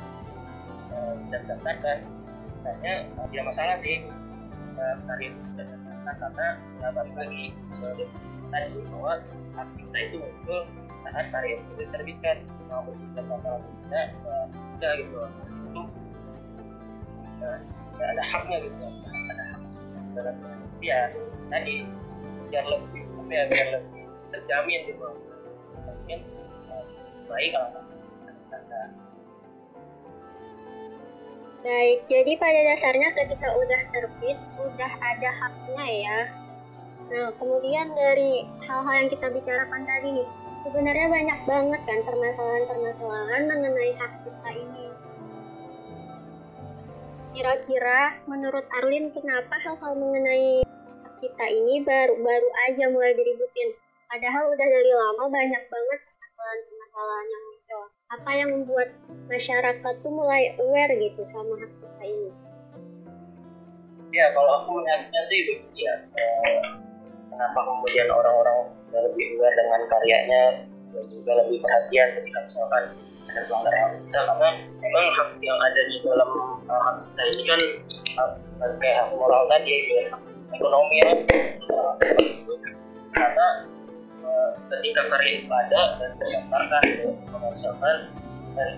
tidak 1.28 1.40
didaftarkan 1.44 1.98
misalnya 2.56 2.94
tidak 3.30 3.46
masalah 3.50 3.76
sih 3.84 3.98
itu 5.20 5.40
tidak 5.54 5.68
didaftarkan 5.76 6.16
karena 6.20 6.48
nggak 6.80 6.92
balik 6.96 7.16
lagi 7.16 7.46
tadi 8.50 8.80
bahwa 8.90 9.14
hak 9.54 9.68
kita 9.78 9.98
itu 10.10 10.16
muncul 10.24 10.60
saat 11.06 11.26
karya 11.32 11.56
itu 11.62 11.72
diterbitkan 11.80 12.38
maupun 12.70 12.96
tidak 13.14 13.26
atau 13.40 13.58
tidak 13.62 14.08
tidak 14.78 14.92
gitu. 15.04 15.18
Itu 15.70 15.82
nggak 17.96 18.10
ada 18.16 18.24
haknya 18.24 18.58
gitu. 18.66 18.86
Ada 19.30 19.44
hak 19.54 19.62
dalam 20.18 20.36
ya 20.80 21.00
tadi 21.52 21.76
biar 22.50 22.66
lebih 22.66 23.04
apa 23.06 23.32
ya 23.32 23.44
biar 23.52 23.68
lebih 23.78 24.04
terjamin 24.34 24.82
gitu. 24.90 25.08
Mungkin 25.86 26.20
baik 27.30 27.50
kalau 27.54 27.70
ada 28.50 28.82
Baik, 31.60 32.08
jadi 32.08 32.32
pada 32.40 32.60
dasarnya 32.72 33.10
ketika 33.20 33.52
udah 33.52 33.82
terbit, 33.92 34.38
udah 34.64 34.92
ada 34.96 35.30
haknya 35.44 35.88
ya. 35.92 36.20
Nah, 37.12 37.28
kemudian 37.36 37.92
dari 37.92 38.48
hal-hal 38.64 38.96
yang 38.96 39.10
kita 39.12 39.28
bicarakan 39.28 39.84
tadi, 39.84 40.24
sebenarnya 40.64 41.08
banyak 41.12 41.40
banget 41.44 41.82
kan 41.84 42.00
permasalahan-permasalahan 42.08 43.42
mengenai 43.52 43.92
hak 43.92 44.14
kita 44.24 44.50
ini. 44.56 44.88
Kira-kira 47.36 48.24
menurut 48.24 48.64
Arlin 48.80 49.12
kenapa 49.12 49.60
hal-hal 49.60 49.94
mengenai 50.00 50.64
hak 51.04 51.16
kita 51.20 51.46
ini 51.52 51.84
baru-baru 51.84 52.50
aja 52.72 52.88
mulai 52.88 53.12
diributin? 53.20 53.76
Padahal 54.08 54.48
udah 54.48 54.68
dari 54.80 54.92
lama 54.96 55.28
banyak 55.28 55.64
banget 55.68 56.00
permasalahan-permasalahan 56.08 57.28
yang. 57.28 57.49
Apa 58.10 58.34
yang 58.34 58.50
membuat 58.50 58.90
masyarakat 59.30 59.94
tuh 60.02 60.10
mulai 60.10 60.58
aware 60.58 60.98
gitu 60.98 61.22
sama 61.30 61.54
hak 61.62 61.70
kita 61.78 62.04
ini? 62.10 62.30
Ya, 64.10 64.34
kalau 64.34 64.66
aku 64.66 64.82
melihatnya 64.82 65.22
sih 65.30 65.46
begini 65.46 65.86
ya. 65.86 65.96
Eh, 66.18 66.58
kenapa 67.30 67.60
kemudian 67.62 68.10
orang-orang 68.10 68.74
lebih 68.90 69.38
aware 69.38 69.54
dengan 69.54 69.82
karyanya 69.86 70.44
dan 70.90 71.06
juga 71.06 71.38
lebih 71.46 71.62
perhatian 71.62 72.18
ketika 72.18 72.40
misalkan 72.50 72.84
ada 73.30 73.42
pelanggaran 73.46 73.90
kita 74.02 74.20
karena 74.26 74.50
memang 74.82 75.06
hak 75.14 75.30
yang 75.46 75.60
ada 75.62 75.82
di 75.86 75.96
dalam 76.02 76.30
uh, 76.66 76.82
hak 76.82 76.96
kita 77.06 77.22
ini 77.30 77.44
kan 77.46 77.60
uh, 78.18 78.74
kayak 78.82 79.06
hak 79.06 79.10
moral 79.14 79.46
tadi 79.54 79.74
ekonomi 80.58 80.96
ya 80.98 81.10
karena 83.14 83.48
ketika 84.70 85.02
karya 85.10 85.32
itu 85.42 85.50
ada 85.50 85.82
dan 85.98 86.12
terdaftarkan 86.22 86.84
komersialkan 87.34 87.98
dan 88.54 88.72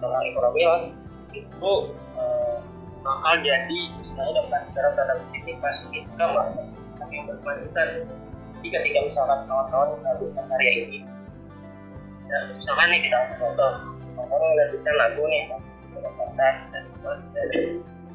tentang 0.00 0.24
ekonomi 0.32 0.62
lah 0.66 0.82
itu 1.30 1.72
uh, 2.18 2.56
bakal 3.00 3.34
jadi 3.40 3.80
misalnya 3.96 4.32
dapat 4.44 4.62
dalam 4.74 4.92
tanda 4.98 5.14
kutip 5.30 5.56
pas 5.62 5.76
income 5.94 6.34
lah 6.34 6.46
yang 7.10 7.26
berkelanjutan 7.26 7.88
jadi 8.60 8.68
ketika 8.76 8.98
misalkan 9.02 9.38
kawan-kawan 9.48 9.98
melakukan 9.98 10.44
karya 10.46 10.72
ini 10.86 10.98
ya, 12.28 12.38
misalkan 12.54 12.86
nih 12.92 13.00
kita 13.08 13.18
contoh 13.40 13.72
orang 14.20 14.50
melanjutkan 14.54 14.94
lagu 15.00 15.22
nih 15.26 15.44
dan 16.70 16.84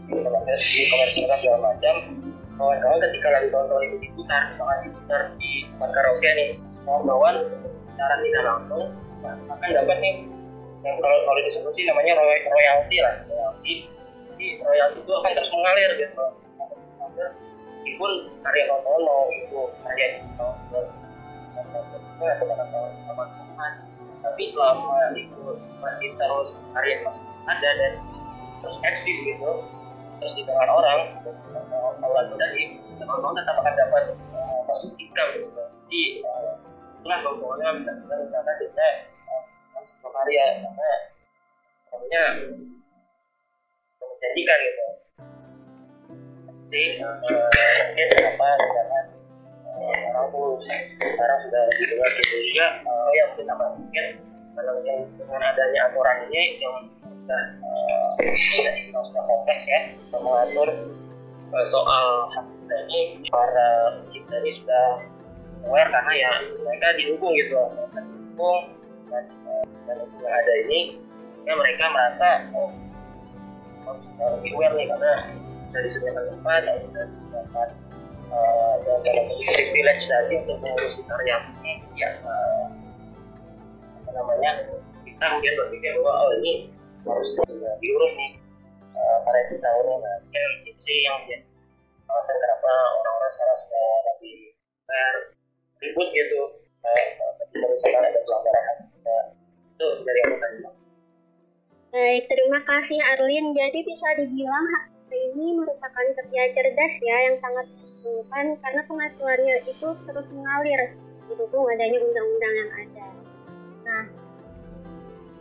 di 0.06 0.82
komersial 0.90 1.38
segala 1.42 1.60
macam 1.74 1.96
kawan-kawan 2.56 2.98
ketika 3.12 3.28
lagu 3.32 3.48
kawan-kawan 3.52 3.84
itu 3.88 3.98
diputar 4.10 4.42
misalkan 4.52 4.78
diputar 4.88 5.22
di 5.36 5.52
tempat 5.76 5.90
karaoke 5.92 6.30
nih 6.36 6.50
kawan-kawan 6.88 7.36
secara 7.92 8.16
tidak 8.24 8.44
langsung 8.44 8.86
akan 9.26 9.70
dapat 9.74 9.98
nih 10.00 10.16
yang 10.86 11.02
kalau 11.02 11.18
kalau 11.26 11.42
disebut 11.42 11.74
sih 11.74 11.86
namanya 11.90 12.14
royalti 12.46 12.98
lah 13.02 13.16
royalti. 13.26 13.90
Jadi 14.30 14.48
royalti 14.62 14.98
itu 15.02 15.12
akan 15.18 15.32
terus 15.34 15.50
mengalir 15.50 15.90
gitu. 15.98 16.26
Meskipun 17.82 18.12
karya 18.46 18.64
Nono 18.70 19.18
itu 19.34 19.60
karya 19.82 20.08
teman-teman 22.22 23.72
tapi 24.26 24.44
selama 24.50 25.14
itu 25.14 25.58
masih 25.82 26.10
terus 26.18 26.58
karya 26.74 27.02
masih 27.06 27.24
ada 27.46 27.70
dan 27.78 27.94
terus 28.62 28.78
eksis 28.82 29.18
gitu 29.22 29.52
terus 30.20 30.34
didengar 30.38 30.70
orang 30.70 31.00
Allah 32.02 32.22
itu 32.28 32.36
tadi 32.40 32.62
teman-teman 33.00 33.36
tetap 33.40 33.56
akan 33.60 33.74
dapat 33.76 34.04
uh, 34.36 34.92
income 35.00 35.32
gitu 35.36 35.48
jadi 35.86 36.04
uh, 36.26 36.54
itulah 37.00 37.20
pokoknya 37.22 37.68
benar-benar 37.82 38.18
misalkan 38.26 38.56
kita 38.58 38.88
uh, 39.30 39.44
masuk 39.78 40.10
karya 40.10 40.46
karena 40.64 40.90
pokoknya 41.92 42.24
menjadikan 44.02 44.60
gitu. 44.66 44.86
Sih 46.66 46.88
mungkin 46.98 48.10
apa 48.26 48.48
jangan 48.58 49.06
orang 49.86 50.28
tuh 50.34 50.58
sekarang 50.98 51.40
sudah 51.46 51.62
lebih 51.70 51.88
luas 51.94 52.12
gitu 52.18 52.36
juga 52.52 52.68
oh 52.90 53.10
ya 53.14 53.24
mungkin 53.30 53.48
apa 53.54 53.66
mungkin 53.78 54.06
yang 54.88 55.00
dengan 55.20 55.42
adanya 55.52 55.80
aturan 55.92 56.18
ini 56.32 56.44
yang 56.64 56.76
sudah 57.04 57.44
sudah 58.16 59.04
sudah 59.12 59.24
kompleks 59.28 59.66
ya 59.68 59.80
mengatur 60.16 60.70
soal 61.72 62.06
hak 62.36 62.48
ini 62.90 63.24
para 63.30 64.02
pencipta 64.02 64.36
ini 64.44 64.52
sudah 64.60 64.88
aware 65.68 65.90
karena 65.92 66.14
ya 66.16 66.32
mereka 66.64 66.88
didukung 67.00 67.34
gitu 67.36 67.60
mereka 67.76 68.00
didukung 68.04 68.62
dan 69.12 69.24
dan 69.86 69.98
yang 70.02 70.34
ada 70.34 70.54
ini 70.68 70.80
ya 71.46 71.54
mereka 71.54 71.84
merasa 71.94 72.30
oh, 72.58 72.72
harus 73.86 74.04
lebih 74.42 74.52
aware 74.58 74.74
nih 74.76 74.88
karena 74.90 75.14
dari 75.76 75.90
sebuah 75.92 76.14
tempat 76.16 76.62
atau 76.66 76.88
dari 76.92 77.14
tempat 77.30 77.70
dan 78.86 79.00
dalam 79.06 79.26
privilege 79.30 80.06
tadi 80.10 80.34
untuk 80.44 80.58
mengurusi 80.60 81.02
karya 81.06 81.38
ini 81.62 81.74
ya 81.96 82.10
uh, 82.26 82.68
apa 84.02 84.10
namanya 84.12 84.52
kita 85.06 85.24
kemudian 85.24 85.56
berpikir 85.56 85.92
bahwa 86.02 86.14
oh 86.26 86.32
ini 86.42 86.54
harus 87.06 87.30
diurus 87.80 88.14
nih. 88.16 88.32
Uh, 88.96 89.18
kita 89.52 89.70
ini 89.76 89.96
nah 90.00 90.16
itu 90.64 90.72
sih 90.80 91.04
yang 91.04 91.20
jadi 91.28 91.44
alasan 92.08 92.38
kenapa 92.40 92.72
orang-orang 93.04 93.32
sekarang 93.36 93.58
sudah 93.60 93.86
lebih 94.14 94.38
ribut 95.84 96.08
gitu. 96.16 96.42
Kayak 96.86 97.06
ketika 97.42 97.66
misalkan 97.66 98.04
ada 98.08 98.20
pelanggaran 98.24 98.78
nah, 99.04 99.24
itu 99.74 99.88
dari 100.06 100.20
aku 100.22 100.36
tadi 100.38 100.58
Baik, 101.96 102.24
terima 102.28 102.60
kasih 102.68 103.00
Arlin. 103.16 103.56
Jadi 103.56 103.80
bisa 103.88 104.08
dibilang 104.20 104.66
hak 104.68 104.84
ini 105.16 105.56
merupakan 105.56 106.06
kerja 106.20 106.42
cerdas 106.52 106.94
ya 107.00 107.18
yang 107.32 107.36
sangat 107.40 107.66
diperlukan 107.72 108.46
karena 108.60 108.82
pengaturannya 108.84 109.56
itu 109.64 109.90
terus 110.04 110.28
mengalir 110.36 110.82
didukung 111.26 111.66
adanya 111.72 112.00
undang-undang 112.04 112.54
yang 112.54 112.72
ada. 112.84 113.08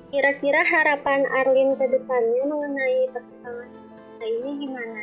Nah, 0.05 0.13
kira-kira 0.13 0.61
harapan 0.69 1.25
Arlin 1.33 1.81
ke 1.81 1.87
depannya 1.89 2.43
mengenai 2.45 3.09
perkembangan 3.09 3.71
ini 4.21 4.51
gimana? 4.61 5.01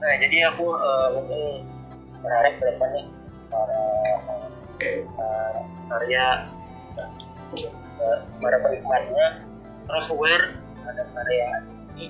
Nah, 0.00 0.14
jadi 0.16 0.36
aku 0.48 0.72
uh, 0.72 1.08
mungkin 1.20 1.68
berharap 2.24 2.52
ke 2.56 2.64
depannya 2.64 3.04
para 3.52 3.80
uh, 5.20 5.56
karya 5.92 6.26
uh, 7.52 8.18
para 8.40 8.56
penikmatnya 8.56 9.26
terus 9.84 10.08
aware 10.08 10.56
ada 10.88 11.04
karya 11.12 11.48
ini 11.92 12.08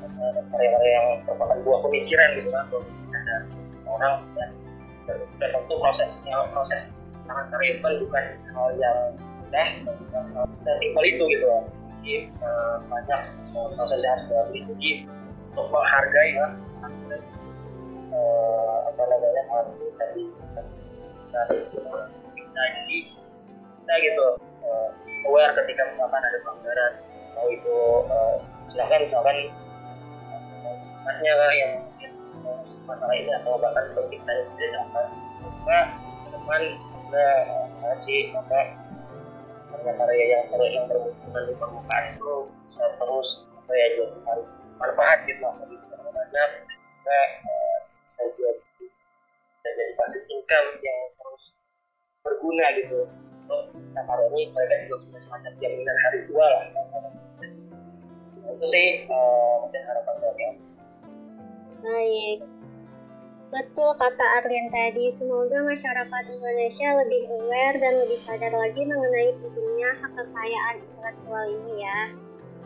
ada 0.00 0.40
karya-karya 0.48 0.92
yang 0.96 1.08
merupakan 1.28 1.58
buah 1.60 1.80
pemikiran 1.84 2.28
gitu 2.40 2.48
kan 2.56 2.64
ada 3.12 3.36
orang 3.84 4.14
dan, 4.32 4.50
dan 5.38 5.48
tentu 5.52 5.74
prosesnya 5.76 6.36
proses 6.56 6.88
sangat 7.28 7.46
karya 7.52 7.72
bukan 7.82 8.24
hal 8.54 8.68
yang 8.80 8.98
mudah 9.46 9.68
sesimpel 10.58 11.04
itu 11.06 11.24
gitu 11.30 11.46
jadi 12.02 12.14
uh, 12.42 12.76
banyak 12.86 13.20
uh, 13.54 13.68
proses 13.78 14.02
yang 14.02 14.18
harus 14.18 14.26
dilalui 14.30 14.60
jadi 14.74 14.90
untuk 15.54 15.66
menghargai 15.70 16.30
ya 16.34 16.46
uh, 18.10 18.76
apa 18.90 19.02
namanya 19.06 19.42
hal 19.50 19.64
tadi 19.98 20.22
kita 21.30 21.40
jadi 22.56 22.98
kita 23.82 23.94
gitu 24.02 24.26
uh, 24.66 24.88
aware 25.30 25.54
ketika 25.62 25.82
misalkan 25.94 26.22
ada 26.22 26.38
pelanggaran 26.42 26.92
mau 27.36 27.48
itu 27.52 27.76
uh, 28.10 28.36
silahkan 28.72 29.00
misalkan 29.06 29.36
tempatnya 31.06 31.32
lah 31.38 31.52
yang 31.54 31.72
mungkin 31.86 32.10
masalah 32.86 33.14
ini 33.14 33.30
atau 33.42 33.58
bahkan 33.62 33.84
kalau 33.94 34.08
kita 34.10 34.32
tidak 34.56 34.70
dapat 34.74 35.06
ke 35.66 36.28
depan 36.34 36.62
kita 37.06 37.26
ngaji 37.82 38.16
semoga 38.30 38.60
karya-karya 39.86 40.24
yang 40.34 40.44
terus 40.50 40.70
yang 40.74 40.86
bermunculan 40.90 41.42
di 41.46 41.54
permukaan 41.54 42.04
itu 42.18 42.34
bisa 42.66 42.84
terus 42.98 43.28
apa 43.54 43.70
ya 43.70 43.86
jadi 43.94 44.18
manfaat 44.82 45.18
gitu. 45.30 45.40
Lah 45.46 45.54
bagi 45.62 45.76
banyak 45.78 46.50
kita 46.66 47.18
bisa 48.10 48.24
jadi 48.34 48.54
bisa 48.66 49.68
jadi 49.78 49.92
pasif 49.94 50.22
income 50.26 50.68
yang 50.82 51.00
terus 51.14 51.42
berguna 52.26 52.66
gitu. 52.82 53.00
Untuk 53.46 53.62
nah, 53.94 54.18
ini 54.34 54.50
mereka 54.50 54.74
juga 54.90 54.96
punya 55.06 55.20
semacam 55.22 55.52
jaminan 55.62 55.98
hari 56.02 56.20
tua 56.26 56.46
lah. 56.50 56.64
Itu 58.58 58.66
sih 58.66 59.06
uh, 59.06 59.54
mungkin 59.62 59.82
harapan 59.86 60.14
saya 60.18 60.50
Baik. 61.86 62.38
Betul 63.46 63.94
kata 63.94 64.26
Arlin 64.42 64.66
tadi, 64.74 65.14
semoga 65.22 65.62
masyarakat 65.62 66.24
Indonesia 66.34 66.88
lebih 66.98 67.22
aware 67.30 67.78
dan 67.78 67.94
lebih 67.94 68.18
sadar 68.26 68.50
lagi 68.50 68.82
mengenai 68.82 69.38
pentingnya 69.38 69.90
hak 70.02 70.12
kekayaan 70.18 70.76
intelektual 70.82 71.46
ini 71.46 71.74
ya. 71.78 72.00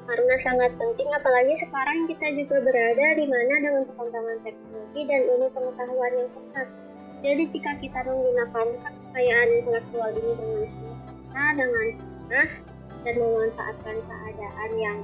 Karena 0.09 0.35
sangat 0.41 0.73
penting, 0.81 1.09
apalagi 1.13 1.53
sekarang 1.61 2.09
kita 2.09 2.27
juga 2.33 2.57
berada 2.65 3.07
di 3.13 3.27
mana 3.29 3.55
dengan 3.61 3.83
perkembangan 3.93 4.39
teknologi 4.41 5.01
dan 5.05 5.21
ilmu 5.29 5.49
pengetahuan 5.53 6.13
yang 6.17 6.31
pesat. 6.33 6.69
Jadi 7.21 7.43
jika 7.53 7.73
kita 7.85 8.01
menggunakan 8.09 8.67
hak 8.81 8.95
kekayaan 8.97 9.49
intelektual 9.61 10.11
ini 10.17 10.33
dengan 10.33 10.65
sempurna, 10.65 11.45
dengan 11.61 11.87
benar, 12.01 12.49
dan 13.05 13.15
memanfaatkan 13.21 13.97
keadaan 14.01 14.71
yang 14.81 14.99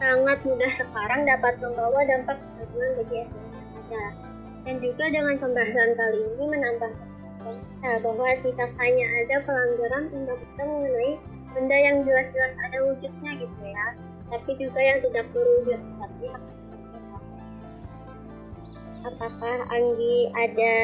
sangat 0.00 0.38
mudah 0.48 0.72
sekarang 0.80 1.20
dapat 1.28 1.54
membawa 1.60 2.00
dampak 2.08 2.40
kemajuan 2.40 2.90
bagi 3.04 3.16
ada. 3.20 4.29
Dan 4.70 4.78
juga 4.78 5.02
dengan 5.10 5.34
pembahasan 5.34 5.98
kali 5.98 6.22
ini 6.30 6.44
menambah 6.46 6.94
kita 7.42 7.90
bahwa 8.06 8.22
hanya 8.78 9.06
ada 9.18 9.36
pelanggaran 9.42 10.04
undang-undang 10.14 10.70
mengenai 10.70 11.12
benda 11.50 11.74
yang 11.74 12.06
jelas-jelas 12.06 12.54
ada 12.54 12.78
wujudnya 12.86 13.30
gitu 13.34 13.62
ya, 13.66 13.86
tapi 14.30 14.50
juga 14.62 14.78
yang 14.78 15.02
tidak 15.02 15.26
berwujud 15.34 15.80
tapi 15.98 16.24
Apakah 19.10 19.56
Anggi 19.74 20.30
ada 20.38 20.74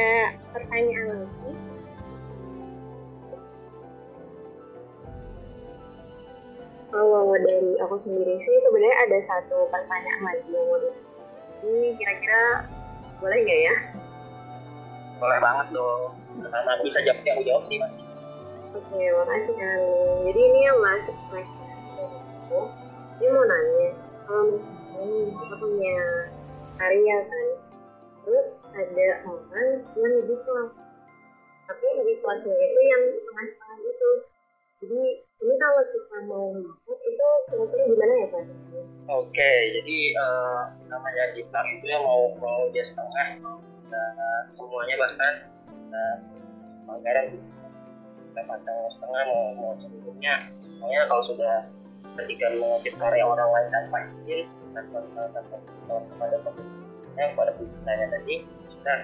pertanyaan 0.51 1.23
lagi? 1.23 1.51
kalau 6.91 7.39
dari 7.39 7.79
aku 7.87 7.95
sendiri 8.03 8.35
sih 8.43 8.57
sebenarnya 8.67 8.99
ada 9.07 9.19
satu 9.31 9.71
pertanyaan 9.71 10.23
lagi. 10.27 10.51
Yang 10.51 10.67
mau 10.75 10.79
ini 11.71 11.89
kira-kira 12.03 12.67
boleh 13.21 13.39
nggak 13.43 13.61
ya? 13.65 13.75
Boleh 15.17 15.39
banget 15.41 15.67
dong. 15.73 16.03
Karena 16.37 16.73
bisa 16.85 16.99
jawab 17.05 17.21
yang 17.25 17.41
jawab 17.45 17.63
sih 17.69 17.79
mas. 17.81 17.93
Oke, 18.77 19.01
makasih 19.01 19.55
kali. 19.57 19.97
Jadi 20.29 20.41
ini 20.41 20.61
yang 20.69 20.79
masuk 20.85 21.17
question 21.33 21.71
aku. 22.45 22.61
Dia 23.17 23.29
mau 23.33 23.45
nanya, 23.49 23.89
kalau 24.29 24.45
misalnya 24.53 25.33
kita 25.33 25.55
punya 25.57 25.97
karya 26.77 27.17
kan, 27.25 27.47
terus 28.21 28.49
ada 28.77 29.09
orang 29.25 29.69
yang 29.97 30.13
lebih 30.21 30.37
kelas, 30.45 30.77
tapi 31.65 31.87
lebih 31.97 32.21
kelasnya 32.21 32.53
itu 32.53 32.81
yang 32.85 33.03
setengah-setengah 33.17 33.79
itu. 33.89 34.11
Jadi 34.85 35.03
ini 35.37 35.55
kalau 35.61 35.83
kita 35.85 36.17
mau 36.25 36.47
masuk 36.57 36.99
itu 37.05 37.27
kira-kira 37.53 37.83
gimana 37.93 38.15
ya 38.17 38.27
Pak? 38.33 38.45
Oke, 39.07 39.53
jadi 39.77 39.99
uh, 40.17 40.63
namanya 40.89 41.25
kita 41.37 41.59
itu 41.77 41.85
ya 41.87 41.99
mau 42.01 42.33
mau 42.41 42.67
dia 42.73 42.83
setengah, 42.83 43.45
uh, 43.45 44.41
semuanya 44.57 44.97
bahkan 44.97 45.35
uh, 45.93 46.17
anggaran 46.89 47.37
kita 48.33 48.41
pasang 48.49 48.79
setengah 48.97 49.23
mau 49.29 49.45
mau 49.55 49.73
seluruhnya. 49.77 50.49
Pokoknya 50.81 51.03
kalau 51.09 51.23
sudah 51.29 51.55
ketika 52.25 52.47
mengutip 52.57 52.95
karya 52.97 53.25
orang 53.25 53.49
lain 53.53 53.69
tanpa 53.69 53.99
izin 54.25 54.49
tanpa 54.73 55.05
tanpa 55.37 55.57
kepada 55.85 56.37
pemiliknya 56.49 57.25
kepada 57.33 57.51
pemiliknya 57.61 58.07
tadi 58.09 58.35
sudah 58.73 58.99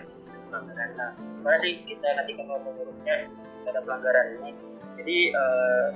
pelanggaran. 0.48 0.88
Nah, 0.96 1.10
gimana 1.16 1.56
sih 1.60 1.72
kita 1.84 2.08
ketika 2.24 2.42
mau 2.44 2.60
mengurusnya 2.60 3.28
ada 3.68 3.80
pelanggaran 3.84 4.26
ini? 4.40 4.50
Jadi 5.00 5.18
uh, 5.32 5.88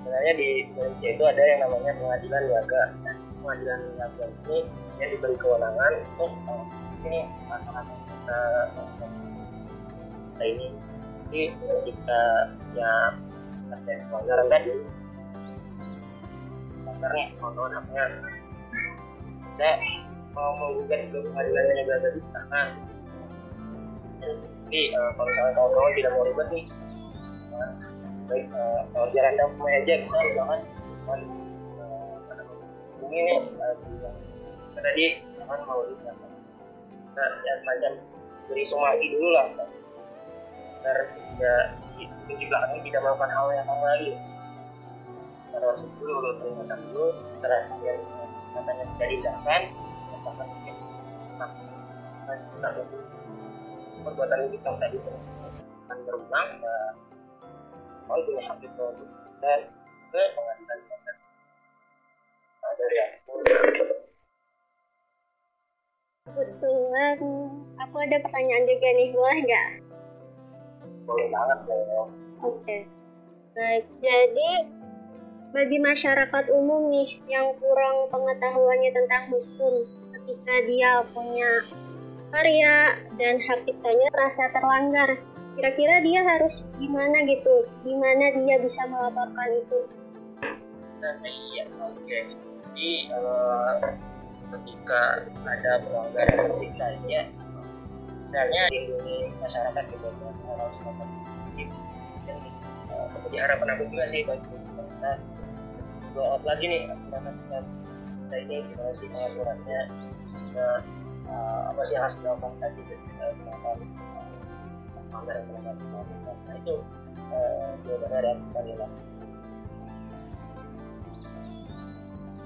sebenarnya 0.00 0.32
di 0.32 0.48
Indonesia 0.64 1.08
itu 1.12 1.24
ada 1.28 1.42
yang 1.44 1.60
namanya 1.68 1.92
pengadilan 2.00 2.42
niaga. 2.48 2.82
Pengadilan 3.40 3.78
niaga 4.00 4.24
ini 4.48 4.58
yang 4.96 5.10
diberi 5.12 5.36
kewenangan 5.36 5.92
untuk 6.16 6.32
uh, 6.48 6.64
ini 7.04 7.20
masalah 7.48 7.84
kita 7.84 8.40
uh, 8.80 10.44
ini 10.44 10.72
jadi 11.30 11.52
ketika 11.52 12.20
ya 12.74 12.92
ada 13.70 13.92
pelanggaran 14.10 14.46
tadi 14.50 14.72
pelanggarnya 16.84 17.24
teman-teman 17.38 17.72
haknya 17.80 18.04
saya 19.56 19.74
mau 20.32 20.52
menggugat 20.56 21.00
ke 21.12 21.18
pengadilan 21.20 21.64
niaga 21.64 21.96
tadi 22.02 22.20
karena 22.28 22.60
jadi 24.68 24.82
kalau 25.16 25.28
misalnya 25.28 25.52
kawan-kawan 25.56 25.92
tidak 25.96 26.12
mau 26.12 26.24
ribet 26.28 26.48
nih 26.52 26.64
baik 28.30 28.46
uh, 28.54 28.80
kalau 28.94 29.06
jalan 29.10 29.34
damai 29.34 29.82
aja 29.82 29.94
misalnya 30.06 30.30
jangan 30.38 30.60
jangan 31.02 31.20
uh, 31.82 32.14
ini 33.10 33.22
uh, 33.58 33.74
tadi 34.78 35.04
jangan 35.34 35.58
mau 35.66 35.82
nah, 37.18 37.30
ya 37.42 37.52
semacam 37.58 37.92
beri 38.46 38.64
somasi 38.70 39.06
dulu 39.10 39.28
lah 39.34 39.46
agar 40.80 40.98
tidak 41.10 41.62
di, 41.98 42.04
di 42.38 42.44
belakang 42.46 42.80
tidak 42.86 43.00
melakukan 43.02 43.30
hal 43.34 43.46
yang 43.50 43.66
sama 43.66 43.84
lagi 43.98 44.12
harus 45.50 45.78
dulu 45.98 46.14
dulu 46.22 46.30
peringatan 46.38 46.78
dulu 46.94 47.06
setelah 47.34 47.62
dia 47.82 47.92
katanya 48.54 48.84
tidak 48.94 49.08
diindahkan 49.10 49.62
akan 50.20 50.46
mungkin 50.46 50.74
nah, 51.34 51.50
perbuatan 54.06 54.38
kita 54.54 54.70
tadi 54.78 54.96
akan 55.02 55.98
berulang 56.06 56.50
ya 58.10 58.22
punya 58.26 58.42
hak 58.50 58.58
itu 58.62 58.86
dan 59.38 59.60
ke 60.10 60.22
pengadilan 60.34 60.78
negara 60.82 61.12
nah, 62.60 62.72
dari 62.74 62.96
aku. 62.98 63.32
Kebetulan 66.30 67.18
aku 67.78 67.96
ada 68.02 68.16
pertanyaan 68.22 68.64
juga 68.66 68.88
nih, 68.94 69.08
boleh 69.14 69.38
nggak? 69.46 69.68
boleh 71.10 71.26
banget 71.34 71.58
dong 71.66 72.10
Oke. 72.40 72.78
Baik, 73.52 73.84
jadi 74.00 74.50
bagi 75.50 75.78
masyarakat 75.82 76.44
umum 76.54 76.88
nih 76.88 77.10
yang 77.28 77.52
kurang 77.58 78.08
pengetahuannya 78.08 78.90
tentang 78.94 79.28
hukum 79.28 79.74
ketika 80.14 80.54
dia 80.64 81.04
punya 81.10 81.50
karya 82.30 82.96
dan 83.18 83.42
hak 83.42 83.60
ciptanya 83.66 84.08
terasa 84.14 84.44
terlanggar 84.54 85.10
kira-kira 85.56 85.94
dia 86.04 86.20
harus 86.22 86.54
gimana 86.78 87.16
gitu? 87.26 87.54
Gimana 87.82 88.24
dia 88.34 88.56
bisa 88.62 88.82
melaporkan 88.86 89.48
itu? 89.56 89.78
Nah 91.00 91.14
iya 91.24 91.64
oke. 91.80 92.18
Jadi 92.70 92.90
uh, 93.14 93.74
ketika 94.50 95.26
ada 95.46 95.72
pelanggaran 95.86 96.58
ciptanya 96.58 97.22
sebenarnya 98.30 98.62
dilindungi 98.70 99.18
masyarakat 99.42 99.84
juga 99.90 100.08
harus 100.54 100.78
dan 102.26 102.38
uh, 102.94 103.06
menjadi 103.10 103.36
harapan 103.42 103.68
aku 103.74 103.82
juga 103.90 104.04
sih 104.14 104.22
bagi 104.22 104.46
kita 104.54 105.12
go 106.14 106.22
out 106.38 106.42
lagi 106.46 106.64
nih 106.70 106.82
masyarakat 106.86 107.34
kita 108.22 108.36
ini 108.46 108.56
gimana 108.70 108.92
sih 108.94 109.06
pengaturannya 109.10 109.80
nah, 110.54 110.78
uh, 111.26 111.60
apa 111.74 111.80
sih 111.90 111.94
yang 111.98 112.06
harus 112.06 112.16
dilakukan 112.22 112.54
tadi 112.62 112.80
melakukan 112.86 113.78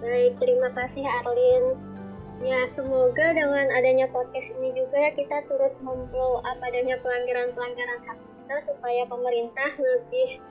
Baik, 0.05 0.33
terima 0.37 0.69
kasih 0.77 1.05
Arlin. 1.07 1.65
Ya, 2.43 2.67
semoga 2.75 3.31
dengan 3.31 3.71
adanya 3.73 4.11
podcast 4.11 4.51
ini 4.59 4.75
juga 4.75 5.15
kita 5.15 5.47
turut 5.47 5.73
memblow 5.81 6.43
up 6.43 6.59
adanya 6.61 6.99
pelanggaran-pelanggaran 7.01 8.01
hak 8.05 8.19
kita 8.21 8.57
supaya 8.69 9.03
pemerintah 9.07 9.71
lebih 9.79 10.43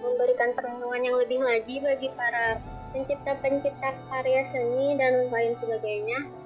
memberikan 0.00 0.54
perlindungan 0.56 1.02
yang 1.02 1.16
lebih 1.18 1.40
lagi 1.42 1.76
bagi 1.82 2.08
para 2.14 2.62
pencipta-pencipta 2.94 3.90
karya 4.08 4.42
seni 4.54 4.96
dan 4.96 5.28
lain 5.28 5.52
sebagainya. 5.60 6.41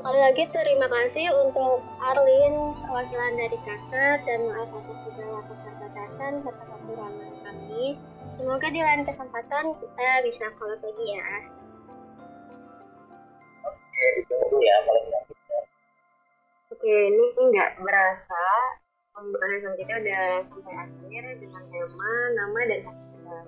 Sekali 0.00 0.16
lagi 0.16 0.44
terima 0.48 0.88
kasih 0.88 1.28
untuk 1.44 1.84
Arlin, 2.00 2.72
perwakilan 2.72 3.36
dari 3.36 3.58
kakak, 3.68 4.24
dan 4.24 4.48
maaf 4.48 4.72
atas 4.72 4.96
segala 5.04 5.44
keterbatasan 5.44 6.32
serta 6.40 6.64
kekurangan 6.72 7.32
kami. 7.44 8.00
Semoga 8.40 8.66
di 8.72 8.80
lain 8.80 9.04
kesempatan 9.04 9.76
kita 9.76 10.08
bisa 10.24 10.44
collab 10.56 10.80
lagi 10.80 11.04
ya. 11.04 11.28
Oke, 13.60 14.04
ditunggu 14.16 14.56
ya 14.64 14.76
kalau 14.88 15.04
Oke, 16.72 16.94
ini 17.12 17.24
nggak 17.36 17.70
berasa 17.84 18.44
pembahasan 19.12 19.76
kita 19.84 20.00
udah 20.00 20.24
sampai 20.48 20.74
akhir 20.80 21.24
dengan 21.44 21.62
tema, 21.68 22.12
nama, 22.40 22.60
dan 22.72 22.80
hak 22.88 22.96
kita. 23.04 23.38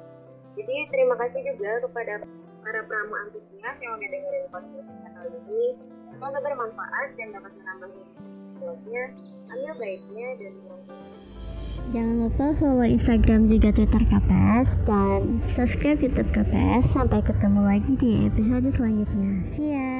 Jadi 0.60 0.76
terima 0.92 1.16
kasih 1.16 1.40
juga 1.48 1.80
kepada 1.80 2.14
para 2.60 2.80
pramu 2.84 3.14
antusias 3.24 3.76
yang 3.80 3.96
udah 3.96 4.08
dengerin 4.12 4.46
podcast 4.52 4.84
kita 4.84 5.08
kali 5.16 5.32
ini. 5.48 5.64
Semoga 6.22 6.38
bermanfaat 6.38 7.18
dan 7.18 7.34
dapat 7.34 7.50
menambah 7.50 7.90
ilmunya, 8.62 9.04
ambil 9.50 9.74
baiknya 9.74 10.28
dan 10.38 10.54
Jangan 11.90 12.16
lupa 12.22 12.46
follow 12.62 12.86
Instagram 12.86 13.50
juga 13.50 13.74
Twitter 13.74 14.06
KPS 14.06 14.68
dan 14.86 15.42
subscribe 15.58 15.98
YouTube 15.98 16.30
KPS. 16.30 16.94
Sampai 16.94 17.26
ketemu 17.26 17.60
lagi 17.66 17.92
di 17.98 18.10
episode 18.30 18.70
selanjutnya. 18.70 19.30
See 19.58 19.74
ya! 19.74 19.91